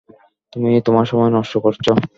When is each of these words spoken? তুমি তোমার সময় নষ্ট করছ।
তুমি 0.53 0.69
তোমার 0.81 1.05
সময় 1.05 1.31
নষ্ট 1.31 1.53
করছ। 1.57 1.85